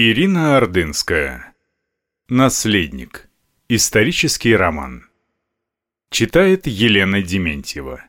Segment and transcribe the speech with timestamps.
[0.00, 1.56] Ирина Ордынская.
[2.28, 3.28] Наследник.
[3.68, 5.10] Исторический роман.
[6.12, 8.04] Читает Елена Дементьева.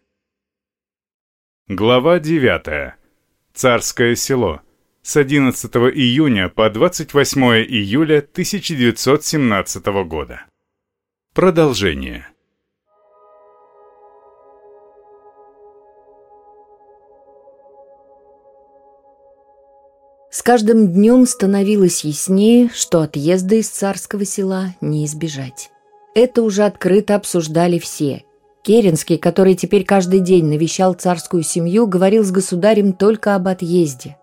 [1.67, 2.93] Глава 9.
[3.55, 4.61] Царское село.
[5.01, 10.45] С 11 июня по 28 июля 1917 года.
[11.33, 12.27] Продолжение.
[20.31, 25.71] С каждым днем становилось яснее, что отъезда из царского села не избежать.
[26.13, 28.23] Это уже открыто обсуждали все.
[28.61, 34.17] Керенский, который теперь каждый день навещал царскую семью, говорил с государем только об отъезде.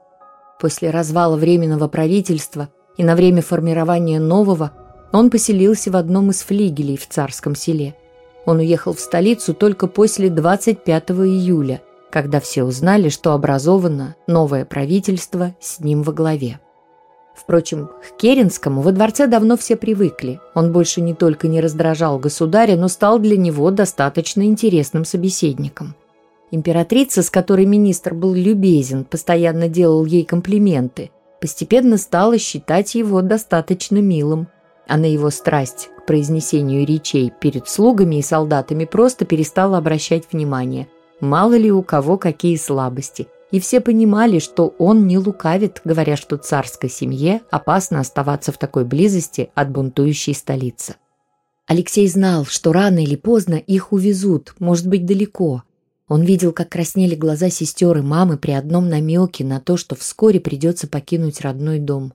[0.61, 4.73] После развала Временного правительства и на время формирования нового
[5.13, 7.97] он поселился в одном из флигелей в царском селе.
[8.45, 11.83] Он уехал в столицу только после 25 июля,
[12.17, 16.61] когда все узнали, что образовано новое правительство с ним во главе.
[17.35, 20.41] Впрочем, к Керенскому во дворце давно все привыкли.
[20.55, 25.95] Он больше не только не раздражал государя, но стал для него достаточно интересным собеседником.
[26.51, 33.99] Императрица, с которой министр был любезен, постоянно делал ей комплименты, постепенно стала считать его достаточно
[33.99, 34.49] милым,
[34.89, 40.89] а на его страсть к произнесению речей перед слугами и солдатами просто перестала обращать внимание,
[41.21, 43.29] Мало ли у кого какие слабости.
[43.51, 48.85] И все понимали, что он не лукавит, говоря, что царской семье опасно оставаться в такой
[48.85, 50.97] близости от бунтующей столицы.
[51.67, 55.63] Алексей знал, что рано или поздно их увезут, может быть, далеко.
[56.09, 60.39] Он видел, как краснели глаза сестер и мамы при одном намеке на то, что вскоре
[60.39, 62.13] придется покинуть родной дом.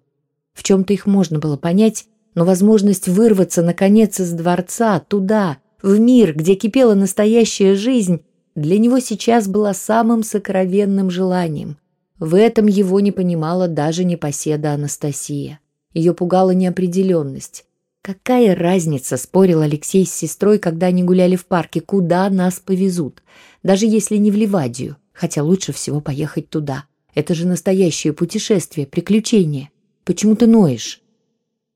[0.53, 6.33] В чем-то их можно было понять, но возможность вырваться, наконец, из дворца, туда, в мир,
[6.33, 8.21] где кипела настоящая жизнь,
[8.55, 11.77] для него сейчас была самым сокровенным желанием.
[12.19, 15.59] В этом его не понимала даже непоседа Анастасия.
[15.93, 17.65] Ее пугала неопределенность.
[18.01, 23.21] Какая разница, спорил Алексей с сестрой, когда они гуляли в парке, куда нас повезут,
[23.63, 26.85] даже если не в Ливадию, хотя лучше всего поехать туда.
[27.13, 29.69] Это же настоящее путешествие, приключение.
[30.03, 31.00] Почему ты ноешь?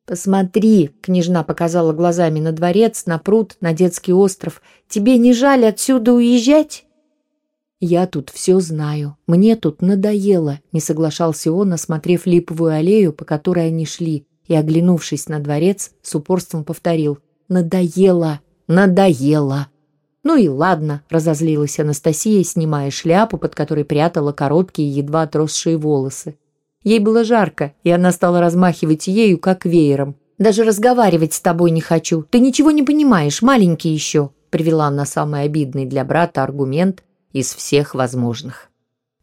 [0.05, 4.61] «Посмотри»,— княжна показала глазами на дворец, на пруд, на детский остров.
[4.87, 6.85] «Тебе не жаль отсюда уезжать?»
[7.79, 9.17] «Я тут все знаю.
[9.25, 15.27] Мне тут надоело»,— не соглашался он, осмотрев липовую аллею, по которой они шли, и, оглянувшись
[15.27, 17.17] на дворец, с упорством повторил.
[17.49, 18.41] «Надоело!
[18.67, 19.67] Надоело!»
[20.23, 26.35] «Ну и ладно»,— разозлилась Анастасия, снимая шляпу, под которой прятала короткие, едва отросшие волосы.
[26.85, 30.15] Ей было жарко, и она стала размахивать ею, как веером.
[30.37, 32.23] «Даже разговаривать с тобой не хочу.
[32.29, 37.03] Ты ничего не понимаешь, маленький еще», привела она самый обидный для брата аргумент
[37.33, 38.69] из всех возможных.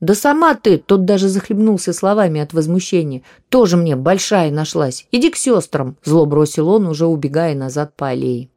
[0.01, 3.23] «Да сама ты!»— тот даже захлебнулся словами от возмущения.
[3.49, 5.07] «Тоже мне большая нашлась.
[5.13, 8.49] Иди к сестрам!»— зло бросил он, уже убегая назад по аллее.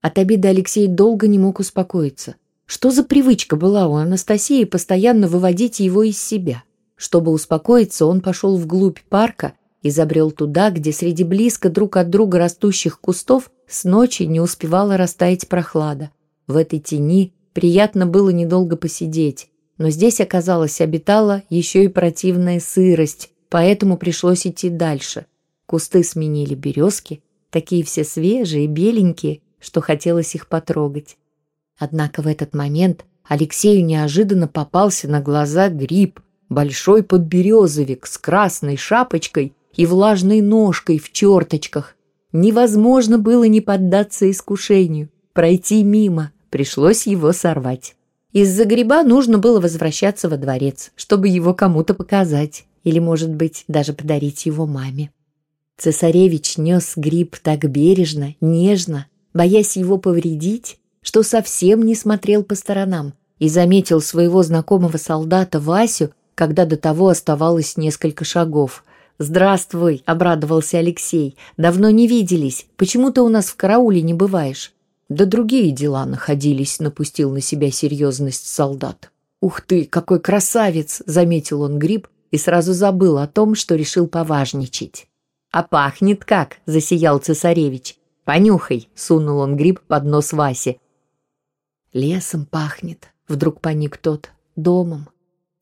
[0.00, 2.36] От обиды Алексей долго не мог успокоиться.
[2.64, 6.62] Что за привычка была у Анастасии постоянно выводить его из себя?
[6.96, 12.38] Чтобы успокоиться, он пошел вглубь парка и забрел туда, где среди близко друг от друга
[12.38, 16.10] растущих кустов с ночи не успевала растаять прохлада.
[16.46, 23.30] В этой тени приятно было недолго посидеть, но здесь, оказалось, обитала еще и противная сырость,
[23.48, 25.26] поэтому пришлось идти дальше.
[25.66, 31.16] Кусты сменили березки, такие все свежие, беленькие, что хотелось их потрогать.
[31.78, 39.54] Однако в этот момент Алексею неожиданно попался на глаза гриб, большой подберезовик с красной шапочкой
[39.74, 41.96] и влажной ножкой в черточках.
[42.32, 47.96] Невозможно было не поддаться искушению, пройти мимо, пришлось его сорвать.
[48.32, 53.92] Из-за гриба нужно было возвращаться во дворец, чтобы его кому-то показать, или, может быть, даже
[53.92, 55.10] подарить его маме.
[55.76, 63.14] Цесаревич нес гриб так бережно, нежно, боясь его повредить, что совсем не смотрел по сторонам
[63.38, 68.84] и заметил своего знакомого солдата Васю, когда до того оставалось несколько шагов.
[69.18, 71.36] «Здравствуй!»— обрадовался Алексей.
[71.56, 72.66] «Давно не виделись.
[72.76, 74.72] Почему ты у нас в карауле не бываешь?»
[75.08, 79.10] «Да другие дела находились»,— напустил на себя серьезность солдат.
[79.40, 85.06] «Ух ты, какой красавец!»— заметил он гриб и сразу забыл о том, что решил поважничать.
[85.52, 87.96] «А пахнет как!»— засиял цесаревич.
[88.24, 90.78] «Понюхай!»— сунул он гриб под нос Васе.
[91.92, 94.30] «Лесом пахнет»,— вдруг паник тот.
[94.56, 95.08] «Домом.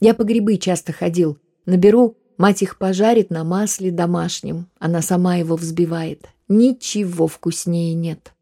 [0.02, 1.38] Я по грибы часто ходил.
[1.64, 4.66] Наберу, мать их пожарит на масле домашнем.
[4.80, 6.26] Она сама его взбивает.
[6.48, 8.32] Ничего вкуснее нет.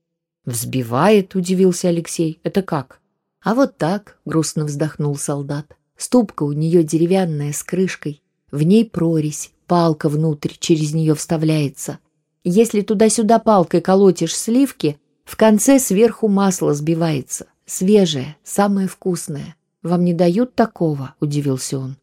[0.46, 2.40] «Взбивает?»— удивился Алексей.
[2.44, 3.02] «Это как?»
[3.42, 5.76] «А вот так»,— грустно вздохнул солдат.
[5.98, 8.22] «Ступка у нее деревянная с крышкой.
[8.50, 9.52] В ней прорезь.
[9.66, 11.98] палка внутрь через нее вставляется.
[12.42, 17.48] Если туда-сюда палкой колотишь сливки, в конце сверху масло сбивается.
[17.66, 19.56] Свежее, самое вкусное.
[19.82, 21.96] Вам не дают такого?»– удивился он.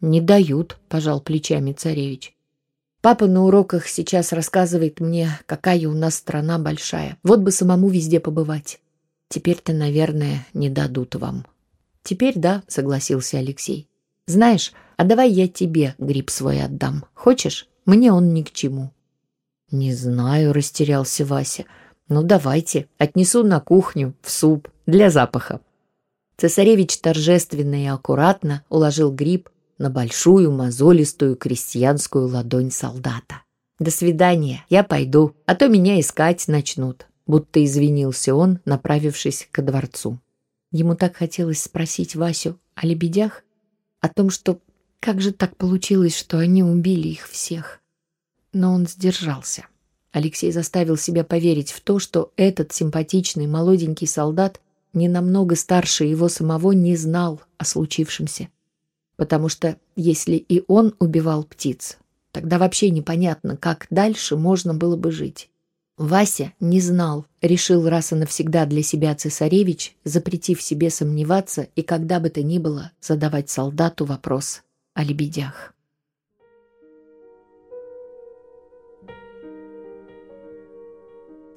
[0.00, 2.36] «Не дают»,– пожал плечами царевич.
[3.00, 7.18] «Папа на уроках сейчас рассказывает мне, какая у нас страна большая.
[7.22, 8.80] Вот бы самому везде побывать.
[9.28, 11.46] Теперь-то, наверное, не дадут вам».
[12.02, 13.88] «Теперь да»,— согласился Алексей.
[14.26, 17.04] «Знаешь, а давай я тебе гриб свой отдам.
[17.14, 17.68] Хочешь?
[17.86, 18.90] Мне он ни к чему».
[19.70, 21.64] «Не знаю»,— растерялся Вася.
[22.08, 25.60] «Ну, давайте, отнесу на кухню, в суп, для запаха».
[26.42, 29.48] Цесаревич торжественно и аккуратно уложил гриб
[29.78, 33.42] на большую мозолистую крестьянскую ладонь солдата.
[33.78, 40.18] «До свидания, я пойду, а то меня искать начнут», будто извинился он, направившись к дворцу.
[40.72, 43.44] Ему так хотелось спросить Васю о лебедях,
[44.00, 44.58] о том, что
[44.98, 47.78] как же так получилось, что они убили их всех.
[48.52, 49.66] Но он сдержался.
[50.10, 54.60] Алексей заставил себя поверить в то, что этот симпатичный молоденький солдат
[54.92, 58.48] не намного старше его самого не знал о случившемся.
[59.16, 61.98] Потому что если и он убивал птиц,
[62.30, 65.50] тогда вообще непонятно, как дальше можно было бы жить.
[65.98, 72.18] Вася не знал, решил раз и навсегда для себя цесаревич, запретив себе сомневаться и когда
[72.18, 74.62] бы то ни было задавать солдату вопрос
[74.94, 75.74] о лебедях.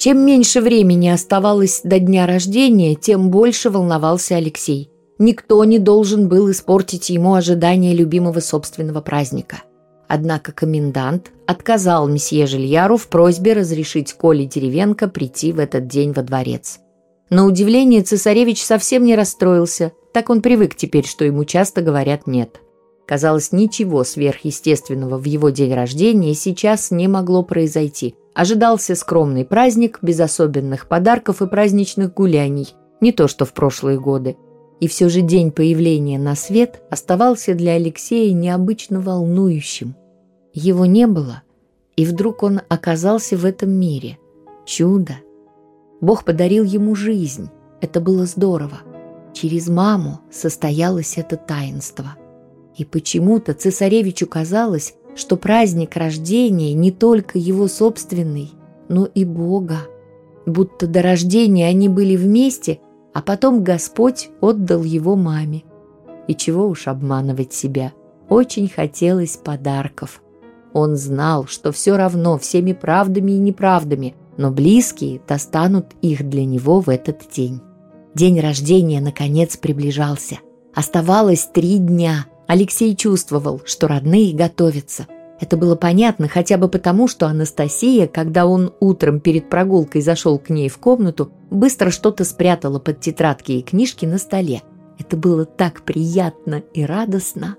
[0.05, 4.91] Чем меньше времени оставалось до дня рождения, тем больше волновался Алексей.
[5.17, 9.63] Никто не должен был испортить ему ожидание любимого собственного праздника–
[10.07, 16.21] Однако комендант отказал месье Жильяру в просьбе разрешить Коле Деревенко прийти в этот день во
[16.21, 16.77] дворец.
[17.31, 22.61] На удивление цесаревич совсем не расстроился, так он привык теперь, что ему часто говорят «нет».
[23.05, 28.15] Казалось, ничего сверхъестественного в его день рождения сейчас не могло произойти.
[28.33, 34.35] Ожидался скромный праздник, без особенных подарков и праздничных гуляний, не то что в прошлые годы.
[34.79, 39.95] И все же день появления на свет оставался для Алексея необычно волнующим.
[40.53, 41.43] Его не было,
[41.95, 44.17] и вдруг он оказался в этом мире.
[44.65, 45.13] Чудо!
[46.01, 47.49] Бог подарил ему жизнь.
[47.81, 48.79] Это было здорово.
[49.33, 52.15] Через маму состоялось это таинство.
[52.77, 58.51] И почему-то цесаревичу казалось, что праздник рождения не только его собственный,
[58.89, 59.87] но и Бога.
[60.45, 62.79] Будто до рождения они были вместе
[63.15, 65.63] а потом Господь отдал его маме.
[66.27, 67.93] И чего уж обманывать себя,
[68.27, 70.21] очень хотелось подарков.
[70.73, 76.81] Он знал, что все равно всеми правдами и неправдами, но близкие достанут их для него
[76.81, 77.61] в этот день.
[78.15, 80.39] День рождения, наконец, приближался.
[80.73, 82.25] Оставалось три дня.
[82.47, 85.07] Алексей чувствовал, что родные готовятся.
[85.39, 90.49] Это было понятно хотя бы потому, что Анастасия, когда он утром перед прогулкой зашел к
[90.49, 94.61] ней в комнату, быстро что-то спрятала под тетрадки и книжки на столе.
[94.97, 97.57] Это было так приятно и радостно.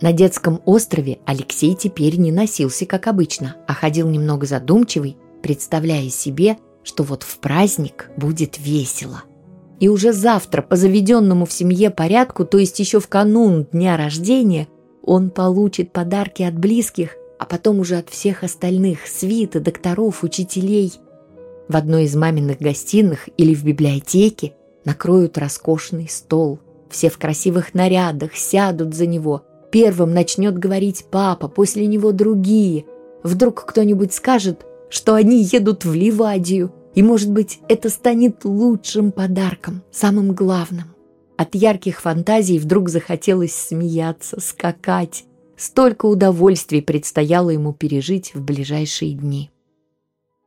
[0.00, 6.58] На детском острове Алексей теперь не носился, как обычно, а ходил немного задумчивый, представляя себе,
[6.84, 9.22] что вот в праздник будет весело.
[9.82, 14.68] И уже завтра по заведенному в семье порядку, то есть еще в канун дня рождения,
[15.02, 20.92] он получит подарки от близких, а потом уже от всех остальных, свита, докторов, учителей.
[21.66, 26.60] В одной из маминых гостиных или в библиотеке накроют роскошный стол.
[26.88, 29.42] Все в красивых нарядах сядут за него.
[29.72, 32.84] Первым начнет говорить папа, после него другие.
[33.24, 39.82] Вдруг кто-нибудь скажет, что они едут в Ливадию, и, может быть, это станет лучшим подарком,
[39.90, 40.94] самым главным.
[41.36, 45.24] От ярких фантазий вдруг захотелось смеяться, скакать.
[45.56, 49.50] Столько удовольствий предстояло ему пережить в ближайшие дни.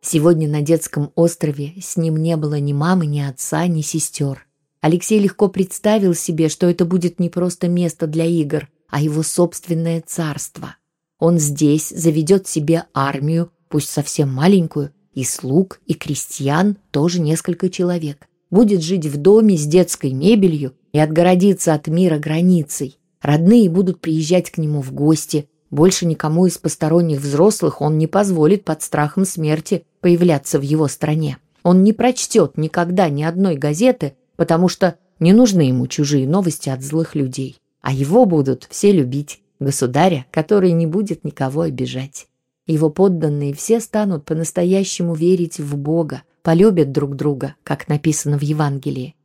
[0.01, 4.45] Сегодня на детском острове с ним не было ни мамы, ни отца, ни сестер.
[4.81, 10.03] Алексей легко представил себе, что это будет не просто место для игр, а его собственное
[10.05, 10.75] царство.
[11.17, 18.27] Он здесь заведет себе армию, пусть совсем маленькую, и слуг, и крестьян, тоже несколько человек
[18.55, 22.97] будет жить в доме с детской мебелью и отгородиться от мира границей.
[23.21, 25.49] Родные будут приезжать к нему в гости.
[25.71, 31.37] Больше никому из посторонних взрослых он не позволит под страхом смерти появляться в его стране.
[31.63, 36.83] Он не прочтет никогда ни одной газеты, потому что не нужны ему чужие новости от
[36.83, 37.57] злых людей.
[37.81, 42.27] А его будут все любить, государя, который не будет никого обижать.
[42.67, 49.15] Его подданные все станут по-настоящему верить в Бога, полюбят друг друга, как написано в Евангелии.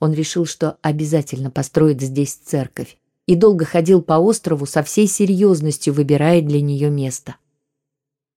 [0.00, 2.96] Он решил, что обязательно построит здесь церковь.
[3.26, 7.36] и долго ходил по острову со всей серьезностью, выбирая для нее место.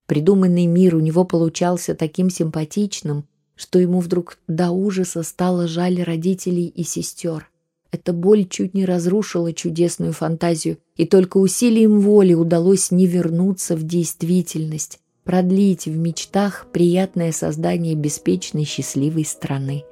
[0.06, 6.68] Придуманный мир у него получался таким симпатичным, что ему вдруг до ужаса стало жаль родителей
[6.68, 7.50] и сестер.
[7.94, 13.84] Эта боль чуть не разрушила чудесную фантазию, и только усилием воли удалось не вернуться в
[13.84, 19.84] действительность, продлить в мечтах приятное создание беспечной счастливой страны.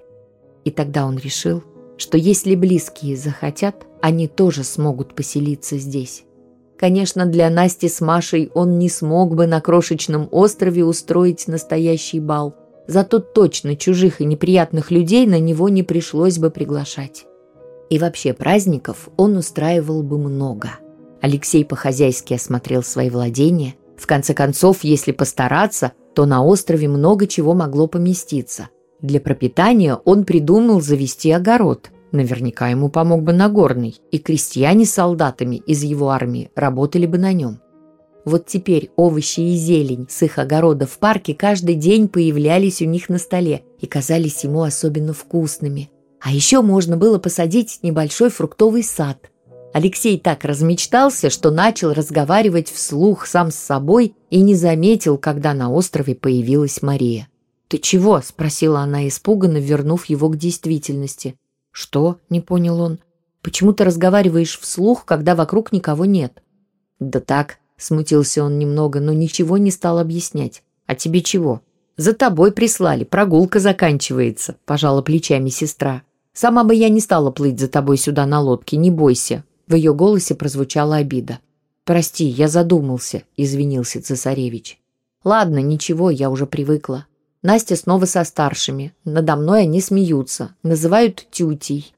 [0.65, 1.63] И тогда он решил,
[1.95, 6.23] что если близкие захотят, они тоже смогут поселиться здесь.
[6.79, 12.55] Конечно, для Насти с Машей он не смог бы на крошечном острове устроить настоящий бал,
[12.87, 17.27] зато точно чужих и неприятных людей на него не пришлось бы приглашать.
[17.91, 20.69] И вообще праздников он устраивал бы много.
[21.21, 23.75] Алексей по-хозяйски осмотрел свои владения.
[23.97, 28.69] В конце концов, если постараться, то на острове много чего могло поместиться.
[29.01, 31.91] Для пропитания он придумал завести огород.
[32.13, 37.33] Наверняка ему помог бы Нагорный, и крестьяне с солдатами из его армии работали бы на
[37.33, 37.59] нем.
[38.23, 43.09] Вот теперь овощи и зелень с их огорода в парке каждый день появлялись у них
[43.09, 49.31] на столе и казались ему особенно вкусными– а еще можно было посадить небольшой фруктовый сад.
[49.73, 55.71] Алексей так размечтался, что начал разговаривать вслух сам с собой и не заметил, когда на
[55.71, 57.27] острове появилась Мария.
[57.67, 61.35] «Ты чего?»– спросила она испуганно, вернув его к действительности.
[61.71, 62.99] «Что?»– не понял он.
[63.41, 66.43] «Почему ты разговариваешь вслух, когда вокруг никого нет?»
[66.99, 70.63] «Да так»,– смутился он немного, но ничего не стал объяснять.
[70.85, 71.61] «А тебе чего?»
[71.97, 76.03] «За тобой прислали, прогулка заканчивается»,– пожала плечами сестра.
[76.33, 79.43] Сама бы я не стала плыть за тобой сюда на лодке, не бойся».
[79.67, 81.39] В ее голосе прозвучала обида.
[81.85, 84.79] «Прости, я задумался»,— извинился цесаревич.
[85.23, 87.05] «Ладно, ничего, я уже привыкла.
[87.41, 88.93] Настя снова со старшими.
[89.03, 91.93] Надо мной они смеются, называют тютей.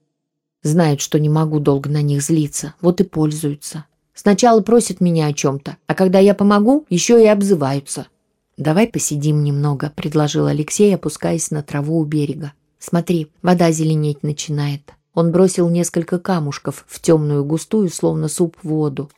[0.62, 3.86] Знают, что не могу долго на них злиться, вот и пользуются.
[4.14, 8.08] Сначала просят меня о чем-то, а когда я помогу, еще и обзываются».
[8.56, 12.54] «Давай посидим немного»,— предложил Алексей, опускаясь на траву у берега.
[12.86, 14.82] Смотри, вода зеленеть начинает.
[15.14, 19.10] Он бросил несколько камушков в темную густую, словно суп, воду.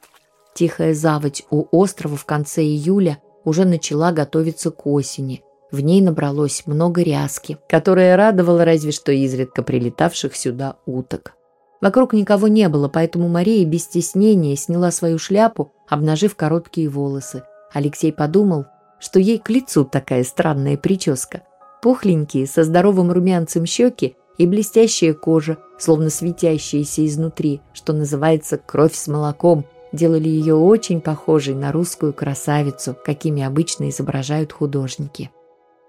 [0.54, 5.42] Тихая заводь у острова в конце июля уже начала готовиться к осени.
[5.72, 11.34] В ней набралось много ряски, которая радовала разве что изредка прилетавших сюда уток.
[11.82, 17.42] Вокруг никого не было, поэтому Мария без стеснения сняла свою шляпу, обнажив короткие волосы.
[17.74, 18.66] Алексей подумал,
[19.00, 21.42] что ей к лицу такая странная прическа–
[21.86, 29.08] Пухленькие, со здоровым румянцем щеки и блестящая кожа, словно светящаяся изнутри, что называется «кровь с
[29.08, 35.30] молоком», делали ее очень похожей на русскую красавицу, какими обычно изображают художники.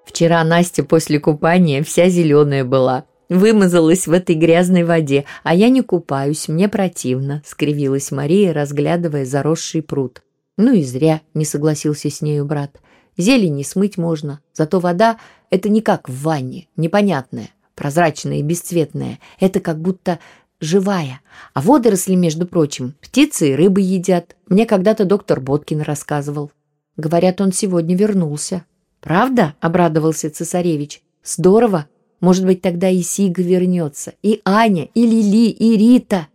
[0.04, 5.80] Вчера Настя после купания вся зеленая была, вымазалась в этой грязной воде, а я не
[5.80, 10.20] купаюсь, мне противно»,— скривилась Мария, разглядывая заросший пруд.
[10.58, 12.82] «Ну и зря»,— не согласился с нею брат.
[13.16, 15.18] Зелень не смыть можно, зато вода—
[15.50, 19.18] это не как в ванне, непонятная, прозрачная и бесцветная.
[19.40, 20.18] Это как будто
[20.60, 21.20] живая.
[21.54, 24.36] А водоросли, между прочим, птицы и рыбы едят.
[24.48, 26.50] Мне когда-то доктор Боткин рассказывал.
[26.96, 28.64] Говорят, он сегодня вернулся.
[29.00, 31.02] «Правда?»— обрадовался цесаревич.
[31.22, 31.86] «Здорово!
[32.20, 36.28] Может быть, тогда и Сига вернется, и Аня, и Лили, и Рита!»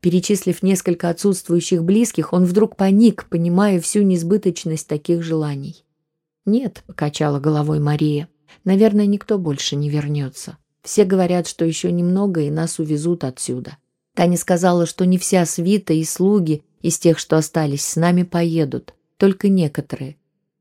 [0.00, 5.85] Перечислив несколько отсутствующих близких, он вдруг паник, понимая всю несбыточность таких желаний.
[6.46, 8.28] «Нет»,— покачала головой Мария,—
[8.64, 10.56] «наверное, никто больше не вернется.
[10.82, 13.76] Все говорят, что еще немного, и нас увезут отсюда.
[14.14, 18.94] Таня сказала, что не вся свита и слуги из тех, что остались, с нами поедут,
[19.16, 20.16] только некоторые.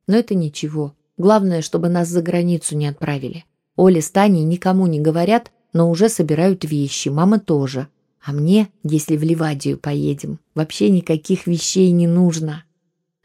[0.08, 0.96] Но это ничего.
[1.18, 3.46] Главное, чтобы нас за границу не отправили.
[3.76, 7.88] Оля с Таней никому не говорят, но уже собирают вещи, мама тоже.
[8.24, 12.64] А мне, если в Ливадию поедем, вообще никаких вещей не нужно.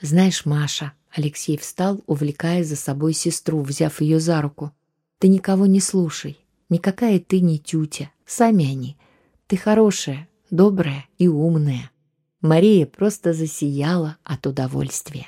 [0.00, 4.73] Знаешь, Маша, Алексей встал, увлекая за собой сестру, взяв ее за руку.
[5.19, 6.38] «Ты никого не слушай.
[6.69, 8.11] Никакая ты не тютя.
[8.25, 8.97] Сами они.
[9.47, 11.90] Ты хорошая, добрая и умная».
[12.40, 15.26] Мария просто засияла от удовольствия.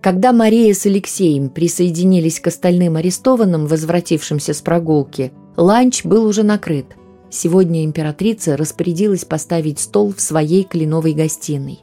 [0.00, 6.86] Когда Мария с Алексеем присоединились к остальным арестованным, возвратившимся с прогулки, ланч был уже накрыт.
[7.28, 11.80] Сегодня императрица распорядилась поставить стол в своей кленовой гостиной.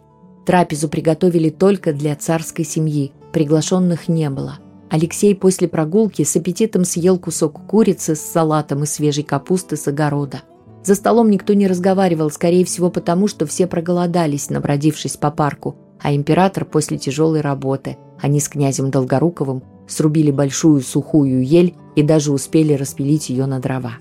[0.47, 4.59] Трапезу приготовили только для царской семьи, приглашенных не было.
[4.89, 10.43] Алексей после прогулки с аппетитом съел кусок курицы с салатом и свежей капусты с огорода.
[10.85, 16.15] За столом никто не разговаривал, скорее всего потому, что все проголодались, набродившись по парку, а
[16.15, 17.97] император после тяжелой работы.
[18.21, 23.95] Они с князем Долгоруковым срубили большую сухую ель и даже успели распилить ее на дрова.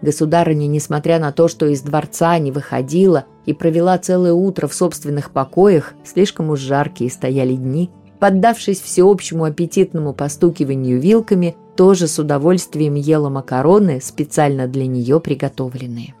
[0.00, 5.32] Государыня, несмотря на то, что из дворца не выходила и провела целое утро в собственных
[5.32, 7.90] покоях, слишком уж жаркие стояли дни,
[8.20, 16.14] поддавшись всеобщему аппетитному постукиванию вилками, тоже с удовольствием ела макароны, специально для нее приготовленные.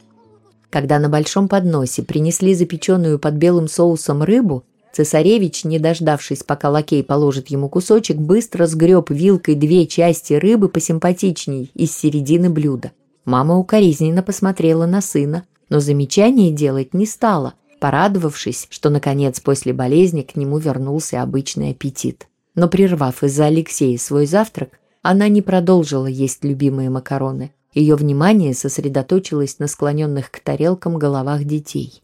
[0.70, 7.02] Когда на большом подносе принесли запеченную под белым соусом рыбу, цесаревич, не дождавшись, пока лакей
[7.02, 12.92] положит ему кусочек, быстро сгреб вилкой две части рыбы посимпатичней из середины блюда.
[13.28, 20.22] Мама укоризненно посмотрела на сына, но замечаний делать не стала, порадовавшись, что, наконец, после болезни
[20.22, 22.26] к нему вернулся обычный аппетит.
[22.54, 27.52] Но прервав из-за Алексея свой завтрак, она не продолжила есть любимые макароны.
[27.74, 32.02] Ее внимание сосредоточилось на склоненных к тарелкам головах детей.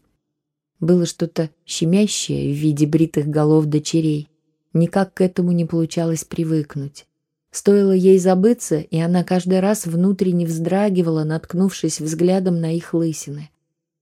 [0.79, 4.29] Было что-то щемящее в виде бритых голов дочерей.
[4.73, 7.07] Никак к этому не получалось привыкнуть.
[7.55, 13.49] Стоило ей забыться, и она каждый раз внутренне вздрагивала, наткнувшись взглядом на их лысины.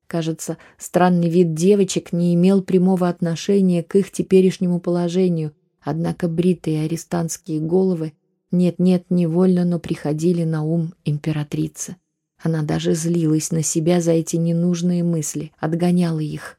[0.07, 7.59] Кажется, странный вид девочек не имел прямого отношения к их теперешнему положению, однако бритые арестантские
[7.59, 8.13] головы
[8.49, 11.97] нет-нет, невольно, но приходили на ум императрицы.
[12.41, 16.57] Она даже злилась на себя за эти ненужные мысли, отгоняла их.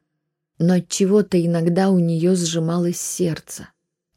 [0.59, 3.67] Но от чего-то иногда у нее сжималось сердце.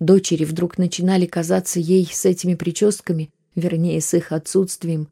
[0.01, 5.09] Дочери вдруг начинали казаться ей с этими прическами, вернее, с их отсутствием,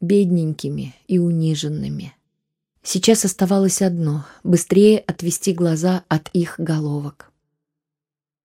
[0.00, 2.14] бедненькими и униженными.
[2.82, 7.30] Сейчас оставалось одно— быстрее отвести глаза от их головок.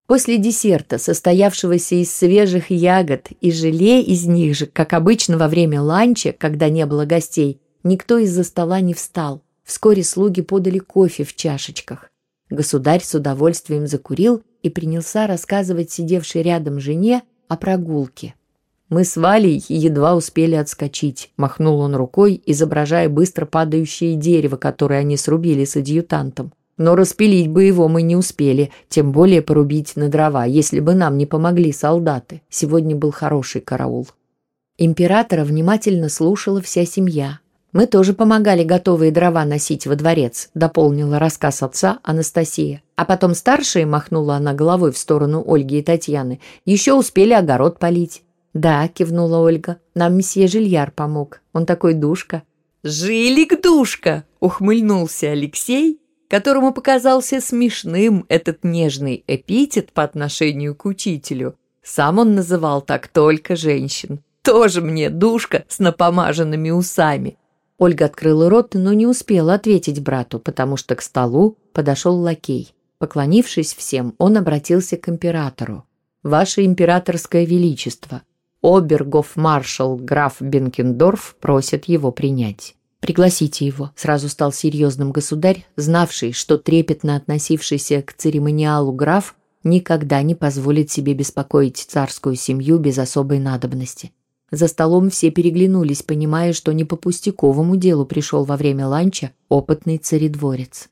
[0.08, 5.82] После десерта, состоявшегося из свежих ягод и желе из них же, как обычно во время
[5.82, 9.42] ланча, когда не было гостей, никто из-за стола не встал.
[9.64, 12.12] Вскоре слуги подали кофе в чашечках.
[12.52, 18.34] Государь с удовольствием закурил и принялся рассказывать сидевшей рядом жене о прогулке.
[18.90, 25.18] «Мы с Валей едва успели отскочить»,— махнул он рукой, изображая быстро падающее дерево, которое они
[25.18, 26.52] срубили с адъютантом.
[26.78, 31.20] «Но распилить бы его мы не успели, тем более порубить на дрова, если бы нам
[31.20, 32.42] не помогли солдаты.
[32.50, 34.08] Сегодня был хороший караул».
[34.80, 37.40] Императора внимательно слушала вся семья,
[37.76, 42.82] мы тоже помогали готовые дрова носить во дворец»,— дополнила рассказ отца Анастасия.
[42.96, 48.24] А потом старшие, махнула она головой в сторону Ольги и Татьяны, еще успели огород полить.
[48.54, 51.42] «Да»,— кивнула Ольга,— «нам месье Жильяр помог.
[51.52, 52.44] Он такой душка».
[52.84, 61.56] «Жилик-душка!»— ухмыльнулся Алексей, которому показался смешным этот нежный эпитет по отношению к учителю.
[61.84, 64.24] Сам он называл так только женщин.
[64.44, 67.38] «Тоже мне душка с напомаженными усами».
[67.78, 72.74] Ольга открыла рот, но не успела ответить брату, потому что к столу подошел лакей.
[72.98, 75.84] Поклонившись всем, он обратился к императору.
[76.24, 78.22] «Ваше императорское величество,
[78.64, 82.76] обергоф-маршал граф Бенкендорф просит его принять».
[83.02, 90.34] «Пригласите его»,— сразу стал серьезным государь, знавший, что трепетно относившийся к церемониалу граф никогда не
[90.34, 94.12] позволит себе беспокоить царскую семью без особой надобности.
[94.52, 99.98] За столом все переглянулись, понимая, что не по пустяковому делу пришел во время ланча опытный
[99.98, 100.90] царедворец.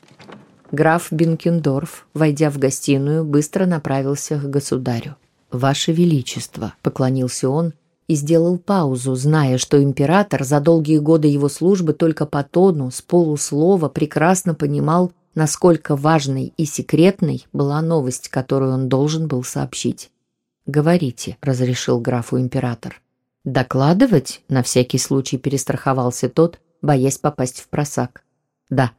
[0.72, 5.18] Граф Бенкендорф, войдя в гостиную, быстро направился к государю.
[5.52, 7.74] «Ваше Величество»,— поклонился он
[8.08, 13.02] и сделал паузу, зная, что император за долгие годы его службы только по тону, с
[13.02, 20.10] полуслова прекрасно понимал, насколько важной и секретной была новость, которую он должен был сообщить.
[20.66, 23.03] «Говорите»,— разрешил графу император.
[23.44, 28.24] «Докладывать?»— на всякий случай перестраховался тот, боясь попасть в просак.
[28.70, 28.92] «Да».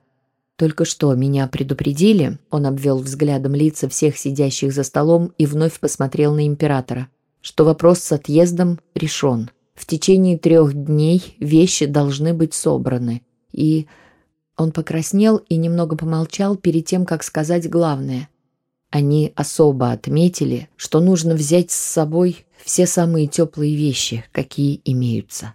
[0.57, 6.35] «Только что меня предупредили»,— он обвел взглядом лица всех сидящих за столом и вновь посмотрел
[6.35, 7.09] на императора,
[7.41, 9.51] что вопрос с отъездом решен.
[9.75, 13.23] В течение трех дней вещи должны быть собраны.
[13.51, 13.89] И
[14.57, 18.29] он покраснел и немного помолчал перед тем, как сказать главное.
[18.91, 25.55] Они особо отметили, что нужно взять с собой все самые теплые вещи, какие имеются.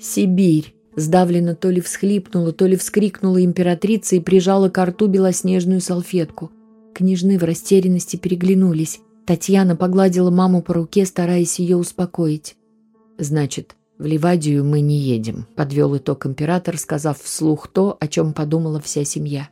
[0.00, 0.74] Сибирь.
[0.96, 6.52] Сдавленно то ли всхлипнула, то ли вскрикнула императрица и прижала к рту белоснежную салфетку.
[6.94, 9.00] Княжны в растерянности переглянулись.
[9.26, 12.56] Татьяна погладила маму по руке, стараясь ее успокоить.
[13.18, 18.80] «Значит, в Ливадию мы не едем»,— подвел итог император, сказав вслух то, о чем подумала
[18.80, 19.48] вся семья.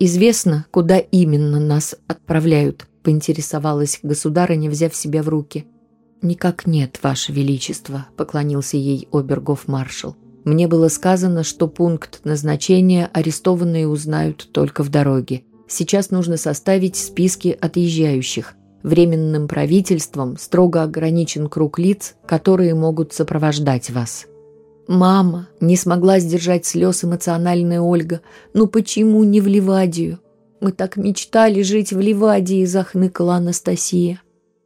[0.00, 5.66] «Известно, куда именно нас отправляют»,— поинтересовалась государыня, взяв себя в руки.
[6.22, 10.16] «Никак нет, Ваше Величество»,— поклонился ей обергов-маршал.
[10.44, 15.44] «Мне было сказано, что пункт назначения арестованные узнают только в дороге.
[15.66, 18.54] Сейчас нужно составить списки отъезжающих.
[18.82, 24.26] Временным правительством строго ограничен круг лиц, которые могут сопровождать вас».
[24.88, 28.20] «Мама!»— не смогла сдержать слез эмоциональная Ольга.
[28.52, 30.18] «Ну почему не в Ливадию?»
[30.60, 34.20] «Мы так мечтали жить в Ливадии!»— захныкала Анастасия.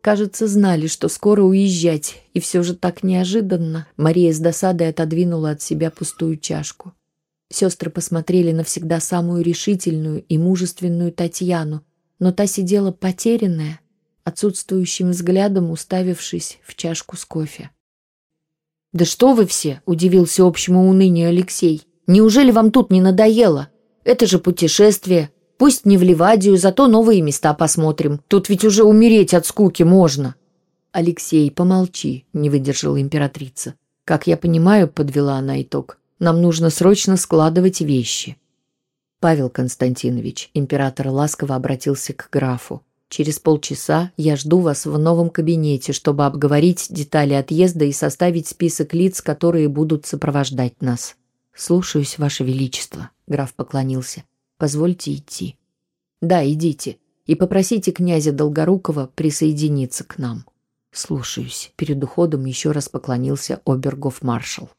[0.05, 5.62] Кажется, знали, что скоро уезжать, и все же так неожиданно Мария с досадой отодвинула от
[5.62, 6.93] себя пустую чашку.
[7.51, 11.87] Сестры посмотрели на всегда самую решительную и мужественную Татьяну,
[12.19, 13.81] но та сидела потерянная,
[14.25, 17.71] отсутствующим взглядом уставившись в чашку с кофе.
[18.93, 21.83] «Да что вы все!»– удивился общему унынию Алексей.
[22.07, 23.71] «Неужели вам тут не надоело?
[24.05, 25.31] Это же путешествие.
[25.57, 28.21] Пусть не в Ливадию, зато новые места посмотрим.
[28.29, 30.35] Тут ведь уже умереть от скуки можно».
[30.93, 33.75] «Алексей, помолчи»,– не выдержала императрица.
[34.05, 38.37] «Как я понимаю»,– подвела она итог,– «нам нужно срочно складывать вещи».
[39.21, 42.83] «Павел Константинович»,– император ласково обратился к графу,
[43.17, 48.93] Через полчаса я жду вас в новом кабинете, чтобы обговорить детали отъезда и составить список
[48.93, 51.14] лиц, которые будут сопровождать нас.
[51.55, 54.25] Слушаюсь, Ваше Величество, граф поклонился.
[54.64, 55.57] Позвольте идти.
[56.22, 56.96] Да, идите.
[57.27, 60.46] И попросите князя Долгорукова присоединиться к нам.
[60.90, 61.70] Слушаюсь.
[61.77, 64.70] Перед уходом еще раз поклонился обергов-маршал.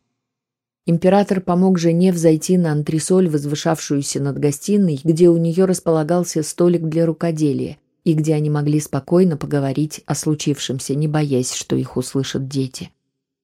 [0.87, 7.05] Император помог жене взойти на антресоль, возвышавшуюся над гостиной, где у нее располагался столик для
[7.05, 12.89] рукоделия, и где они могли спокойно поговорить о случившемся, не боясь, что их услышат дети.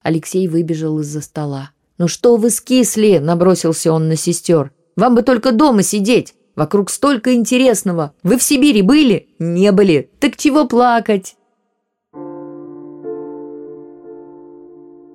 [0.01, 1.69] Алексей выбежал из-за стола.
[1.99, 4.71] «Ну что вы скисли?»– набросился он на сестер.
[4.95, 6.35] «Вам бы только дома сидеть!
[6.55, 8.13] Вокруг столько интересного!
[8.23, 9.27] Вы в Сибири были?
[9.39, 10.09] Не были!
[10.19, 11.35] Так чего плакать?»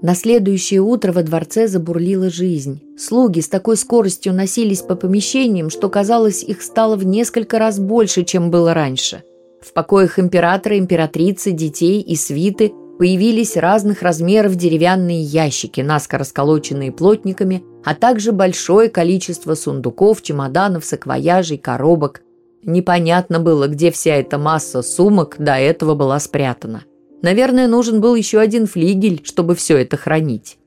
[0.03, 2.83] На следующее утро во дворце забурлила жизнь.
[2.99, 8.25] Слуги с такой скоростью носились по помещениям, что казалось, их стало в несколько раз больше,
[8.25, 9.23] чем было раньше–
[9.67, 17.63] в покоях императора, императрицы, детей и свиты появились разных размеров деревянные ящики, наскоро сколоченные плотниками,
[17.85, 22.23] а также большое количество сундуков, чемоданов, саквояжей, коробок.
[22.63, 26.85] Непонятно было, где вся эта масса сумок до этого была спрятана.
[27.23, 30.59] Наверное, нужен был еще один флигель, чтобы все это хранить.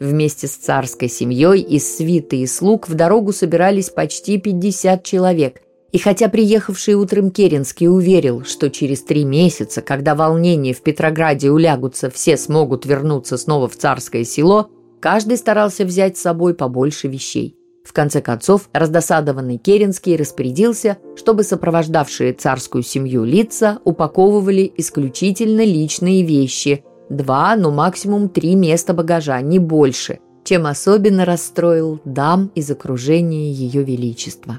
[0.00, 5.62] Вместе с царской семьей из свиты и слуг в дорогу собирались почти 50 человек,
[5.94, 12.10] и хотя приехавший утром Керенский уверил, что через три месяца, когда волнения в Петрограде улягутся,
[12.10, 17.56] все смогут вернуться снова в царское село, каждый старался взять с собой побольше вещей.
[17.84, 26.82] В конце концов, раздосадованный Керенский распорядился, чтобы сопровождавшие царскую семью лица упаковывали исключительно личные вещи–
[27.08, 33.84] два, ну максимум три места багажа, не больше, чем особенно расстроил дам из окружения Ее
[33.84, 34.58] Величества.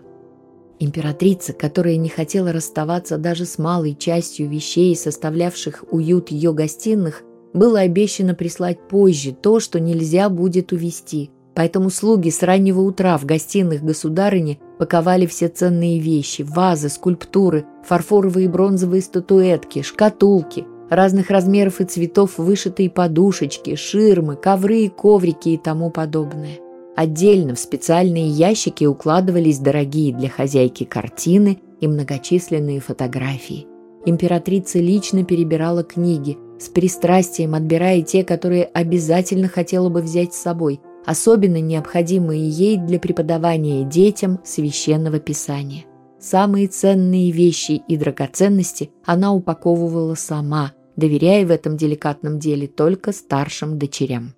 [0.79, 7.79] Императрица, которая не хотела расставаться даже с малой частью вещей, составлявших уют ее гостиных, было
[7.79, 11.31] обещано прислать позже то, что нельзя будет увезти.
[11.53, 18.45] Поэтому слуги с раннего утра в гостиных государыни паковали все ценные вещи, вазы, скульптуры, фарфоровые
[18.45, 25.57] и бронзовые статуэтки, шкатулки, разных размеров и цветов вышитые подушечки, ширмы, ковры и коврики и
[25.57, 26.59] тому подобное.
[26.95, 33.67] Отдельно в специальные ящики укладывались дорогие для хозяйки картины и многочисленные фотографии.
[34.05, 40.79] Императрица лично перебирала книги, с пристрастием отбирая те, которые обязательно хотела бы взять с собой,
[41.05, 45.83] особенно необходимые ей для преподавания детям священного писания.
[46.19, 53.77] Самые ценные вещи и драгоценности она упаковывала сама, доверяя в этом деликатном деле только старшим
[53.77, 54.33] дочерям.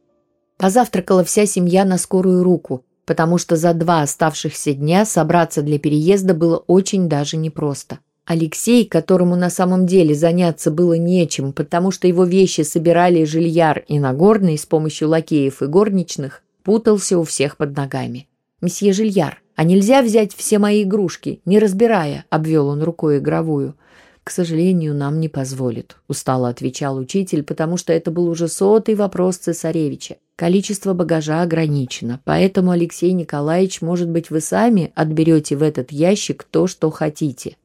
[0.58, 6.34] Позавтракала вся семья на скорую руку, потому что за два оставшихся дня собраться для переезда
[6.34, 8.00] было очень даже непросто.
[8.26, 14.00] Алексей, которому на самом деле заняться было нечем, потому что его вещи собирали Жильяр и
[14.00, 18.28] Нагорный с помощью лакеев и горничных, путался у всех под ногами.
[18.60, 23.76] «Месье Жильяр, а нельзя взять все мои игрушки, не разбирая?»– обвел он рукой игровую–
[24.28, 29.38] «К сожалению, нам не позволит»,– устало отвечал учитель, потому что это был уже сотый вопрос
[29.38, 30.18] цесаревича.
[30.38, 36.68] Количество багажа ограничено, поэтому, Алексей Николаевич, может быть, вы сами отберете в этот ящик то,
[36.68, 37.58] что хотите.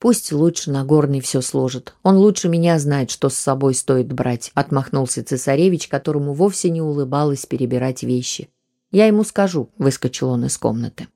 [0.00, 1.94] Пусть лучше Нагорный все сложит.
[2.02, 7.46] Он лучше меня знает, что с собой стоит брать, отмахнулся цесаревич, которому вовсе не улыбалось
[7.46, 8.48] перебирать вещи.
[8.90, 11.06] Я ему скажу, выскочил он из комнаты.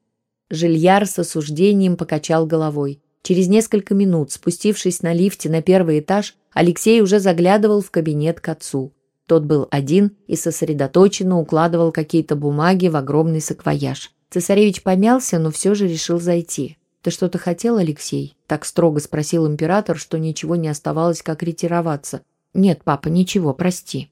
[0.48, 3.00] Жильяр с осуждением покачал головой.
[3.22, 8.48] Через несколько минут, спустившись на лифте на первый этаж, Алексей уже заглядывал в кабинет к
[8.48, 8.92] отцу.
[9.26, 14.12] Тот был один и сосредоточенно укладывал какие-то бумаги в огромный саквояж.
[14.30, 16.76] Цесаревич помялся, но все же решил зайти.
[17.02, 22.22] «Ты что-то хотел, Алексей?» Так строго спросил император, что ничего не оставалось, как ретироваться.
[22.52, 24.10] «Нет, папа, ничего, прости».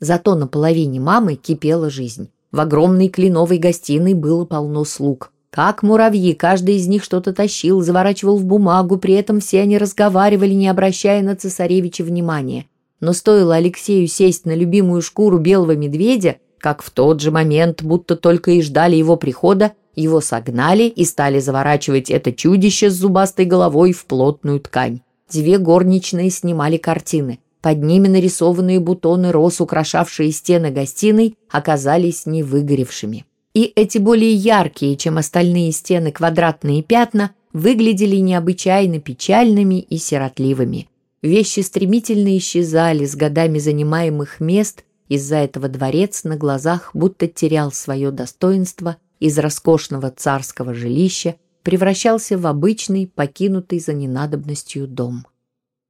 [0.00, 2.30] Зато на половине мамы кипела жизнь.
[2.52, 5.32] В огромной кленовой гостиной было полно слуг.
[5.50, 10.52] Как муравьи, каждый из них что-то тащил, заворачивал в бумагу, при этом все они разговаривали,
[10.52, 12.66] не обращая на цесаревича внимания.
[13.00, 18.16] Но стоило Алексею сесть на любимую шкуру белого медведя, как в тот же момент, будто
[18.16, 23.92] только и ждали его прихода, его согнали и стали заворачивать это чудище с зубастой головой
[23.92, 25.00] в плотную ткань.
[25.30, 27.38] Две горничные снимали картины.
[27.60, 33.24] Под ними нарисованные бутоны роз, украшавшие стены гостиной, оказались невыгоревшими.
[33.54, 40.88] И эти более яркие, чем остальные стены квадратные пятна, выглядели необычайно печальными и сиротливыми.
[41.24, 48.10] Вещи стремительно исчезали с годами занимаемых мест, из-за этого дворец на глазах будто терял свое
[48.10, 55.24] достоинство, из роскошного царского жилища превращался в обычный, покинутый за ненадобностью дом.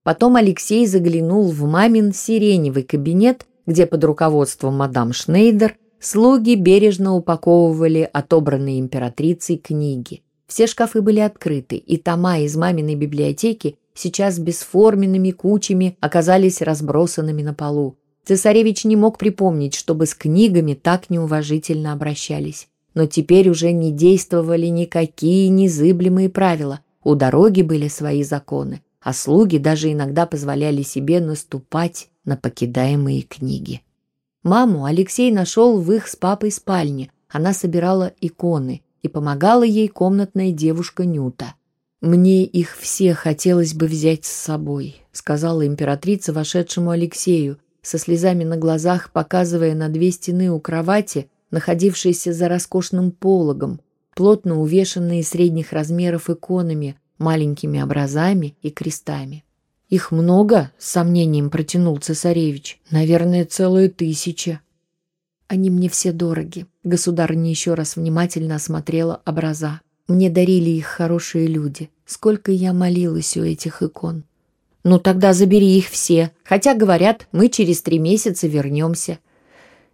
[0.05, 8.09] Потом Алексей заглянул в мамин сиреневый кабинет, где под руководством мадам Шнейдер слуги бережно упаковывали
[8.12, 10.23] отобранные императрицей книги.
[10.47, 17.54] Все шкафы были открыты, и тома из маминой библиотеки сейчас бесформенными кучами оказались разбросанными на
[17.54, 17.96] полу.
[18.24, 22.68] Цесаревич не мог припомнить, чтобы с книгами так неуважительно обращались.
[22.94, 26.80] Но теперь уже не действовали никакие незыблемые правила.
[27.02, 33.83] У дороги были свои законы а слуги даже иногда позволяли себе наступать на покидаемые книги.
[34.42, 37.11] Маму Алексей нашел в их с папой спальне.
[37.28, 41.54] Она собирала иконы, и помогала ей комнатная девушка Нюта.
[42.04, 48.58] «Мне их все хотелось бы взять с собой»,— сказала императрица вошедшему Алексею, со слезами на
[48.58, 53.80] глазах показывая на две стены у кровати, находившиеся за роскошным пологом,
[54.14, 59.42] плотно увешанные средних размеров иконами, маленькими образами и крестами.
[59.88, 62.82] «Их много?»— с сомнением протянул цесаревич.
[62.90, 64.60] «Наверное, целая тысяча».
[65.48, 69.80] «Они мне все дороги»,— государыня еще раз внимательно осмотрела образа.
[70.06, 71.90] «Мне дарили их хорошие люди.
[72.04, 74.24] Сколько я молилась у этих икон».
[74.82, 76.30] «Ну тогда забери их все.
[76.44, 79.18] Хотя, говорят, мы через три месяца вернемся».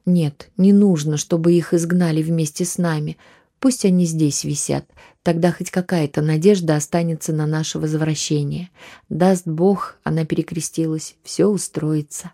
[0.07, 3.17] «Нет, не нужно, чтобы их изгнали вместе с нами.
[3.61, 4.87] Пусть они здесь висят.
[5.23, 8.71] Тогда хоть какая-то надежда останется на наше возвращение.
[9.11, 12.33] Даст Бог, она перекрестилась, все устроится.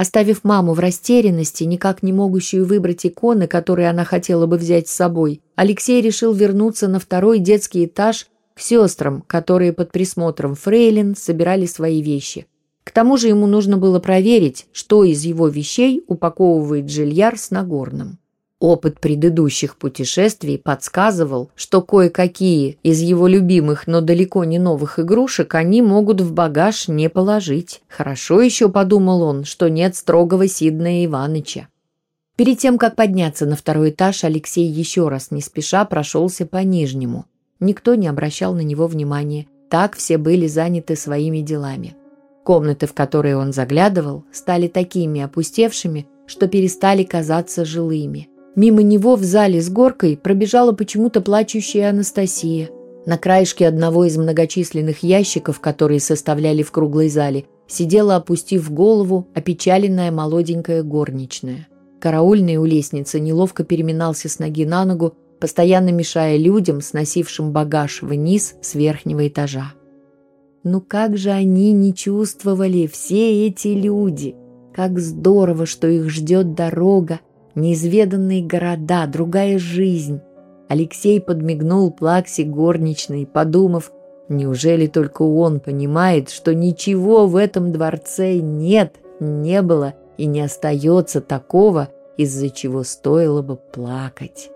[0.00, 4.92] Оставив маму в растерянности, никак не могущую выбрать иконы, которые она хотела бы взять с
[4.92, 11.66] собой, Алексей решил вернуться на второй детский этаж к сестрам, которые под присмотром Фрейлин собирали
[11.66, 12.46] свои вещи.
[12.82, 18.19] К тому же ему нужно было проверить, что из его вещей упаковывает Жильяр с Нагорным.
[18.60, 25.80] Опыт предыдущих путешествий подсказывал, что кое-какие из его любимых, но далеко не новых игрушек они
[25.80, 27.80] могут в багаж не положить.
[27.88, 31.68] Хорошо еще, подумал он, что нет строгого Сиднея Иваныча.
[32.36, 37.24] Перед тем, как подняться на второй этаж, Алексей еще раз не спеша прошелся по нижнему.
[37.60, 39.46] Никто не обращал на него внимания.
[39.70, 41.96] Так все были заняты своими делами.
[42.44, 48.28] Комнаты, в которые он заглядывал, стали такими опустевшими, что перестали казаться жилыми.
[48.56, 52.68] Мимо него в зале с горкой пробежала почему-то плачущая Анастасия.
[53.06, 60.10] На краешке одного из многочисленных ящиков, которые составляли в круглой зале, сидела, опустив голову, опечаленная
[60.10, 61.68] молоденькая горничная.
[62.00, 68.56] Караульный у лестницы неловко переминался с ноги на ногу, постоянно мешая людям, сносившим багаж вниз
[68.60, 69.72] с верхнего этажа.
[70.62, 74.34] Ну как же они не чувствовали, все эти люди!
[74.74, 77.20] Как здорово, что их ждет дорога,
[77.54, 80.20] неизведанные города, другая жизнь.
[80.68, 83.92] Алексей подмигнул Плаксе горничной, подумав,
[84.28, 91.20] неужели только он понимает, что ничего в этом дворце нет, не было и не остается
[91.20, 94.50] такого, из-за чего стоило бы плакать.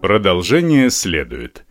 [0.00, 1.66] Продолжение следует.